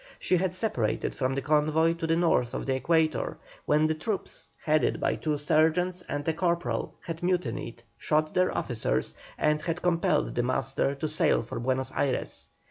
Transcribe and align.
She 0.17 0.37
had 0.37 0.51
separated 0.51 1.13
from 1.13 1.35
the 1.35 1.43
convoy 1.43 1.93
to 1.93 2.07
the 2.07 2.15
north 2.15 2.55
of 2.55 2.65
the 2.65 2.73
equator, 2.75 3.37
when 3.67 3.85
the 3.85 3.93
troops, 3.93 4.47
headed 4.65 4.99
by 4.99 5.13
two 5.15 5.37
sergeants 5.37 6.01
and 6.09 6.27
a 6.27 6.33
corporal, 6.33 6.95
had 7.03 7.21
mutinied, 7.21 7.83
shot 7.99 8.33
their 8.33 8.51
officers, 8.57 9.13
and 9.37 9.61
had 9.61 9.83
compelled 9.83 10.33
the 10.33 10.41
master 10.41 10.95
to 10.95 11.07
sail 11.07 11.43
for 11.43 11.59
Buenos 11.59 11.91
Ayres. 11.95 12.47